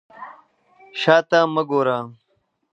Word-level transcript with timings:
شا 0.99 1.17
ته 1.29 1.39
مه 1.53 1.63
ګوره. 1.69 1.97